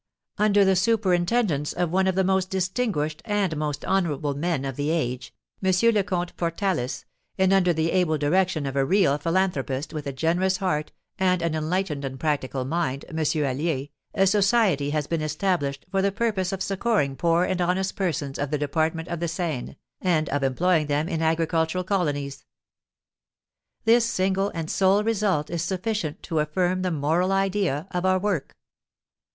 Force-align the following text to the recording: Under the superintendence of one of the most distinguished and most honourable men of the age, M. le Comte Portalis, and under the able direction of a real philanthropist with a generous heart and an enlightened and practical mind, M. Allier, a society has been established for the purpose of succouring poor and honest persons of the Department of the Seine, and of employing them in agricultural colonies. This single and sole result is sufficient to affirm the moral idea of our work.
Under 0.39 0.65
the 0.65 0.75
superintendence 0.75 1.73
of 1.73 1.91
one 1.91 2.07
of 2.07 2.15
the 2.15 2.23
most 2.23 2.49
distinguished 2.49 3.21
and 3.23 3.55
most 3.55 3.85
honourable 3.85 4.33
men 4.33 4.65
of 4.65 4.75
the 4.75 4.89
age, 4.89 5.31
M. 5.63 5.71
le 5.93 6.03
Comte 6.03 6.35
Portalis, 6.37 7.05
and 7.37 7.53
under 7.53 7.71
the 7.71 7.91
able 7.91 8.17
direction 8.17 8.65
of 8.65 8.75
a 8.75 8.83
real 8.83 9.19
philanthropist 9.19 9.93
with 9.93 10.07
a 10.07 10.11
generous 10.11 10.57
heart 10.57 10.91
and 11.19 11.43
an 11.43 11.53
enlightened 11.53 12.03
and 12.03 12.19
practical 12.19 12.65
mind, 12.65 13.05
M. 13.15 13.17
Allier, 13.43 13.89
a 14.15 14.25
society 14.25 14.89
has 14.89 15.05
been 15.05 15.21
established 15.21 15.85
for 15.91 16.01
the 16.01 16.11
purpose 16.11 16.51
of 16.51 16.63
succouring 16.63 17.15
poor 17.15 17.43
and 17.43 17.61
honest 17.61 17.95
persons 17.95 18.39
of 18.39 18.49
the 18.49 18.57
Department 18.57 19.07
of 19.07 19.19
the 19.19 19.27
Seine, 19.27 19.77
and 20.01 20.27
of 20.29 20.41
employing 20.41 20.87
them 20.87 21.07
in 21.07 21.21
agricultural 21.21 21.83
colonies. 21.83 22.43
This 23.83 24.03
single 24.05 24.49
and 24.55 24.67
sole 24.71 25.03
result 25.03 25.51
is 25.51 25.61
sufficient 25.61 26.23
to 26.23 26.39
affirm 26.39 26.81
the 26.81 26.89
moral 26.89 27.31
idea 27.31 27.87
of 27.91 28.03
our 28.03 28.17
work. 28.17 28.55